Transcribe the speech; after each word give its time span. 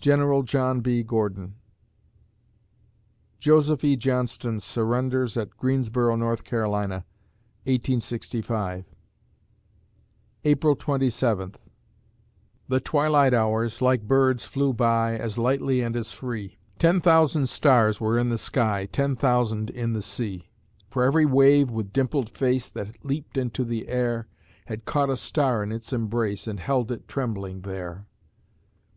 GENERAL 0.00 0.42
JOHN 0.42 0.80
B. 0.80 1.04
GORDON 1.04 1.54
Joseph 3.38 3.84
E. 3.84 3.94
Johnston 3.94 4.58
surrenders 4.58 5.36
at 5.36 5.56
Greensboro, 5.56 6.14
N. 6.14 6.36
C., 6.36 6.42
1865 6.50 8.86
April 10.42 10.74
Twenty 10.74 11.08
Seventh 11.08 11.62
The 12.66 12.80
twilight 12.80 13.32
hours, 13.32 13.80
like 13.80 14.08
birds, 14.08 14.44
flew 14.44 14.72
by, 14.72 15.16
As 15.16 15.38
lightly 15.38 15.80
and 15.80 15.94
as 15.94 16.12
free; 16.12 16.58
Ten 16.80 17.00
thousand 17.00 17.48
stars 17.48 18.00
were 18.00 18.18
in 18.18 18.30
the 18.30 18.38
sky, 18.38 18.88
Ten 18.90 19.14
thousand 19.14 19.70
in 19.70 19.92
the 19.92 20.02
sea; 20.02 20.50
For 20.88 21.04
every 21.04 21.24
wave, 21.24 21.70
with 21.70 21.92
dimpled 21.92 22.28
face, 22.30 22.68
That 22.68 23.04
leaped 23.04 23.36
into 23.36 23.62
the 23.62 23.86
air, 23.86 24.26
Had 24.64 24.86
caught 24.86 25.08
a 25.08 25.16
star 25.16 25.62
in 25.62 25.70
its 25.70 25.92
embrace 25.92 26.48
And 26.48 26.58
held 26.58 26.90
it 26.90 27.06
trembling 27.06 27.60
there. 27.60 28.06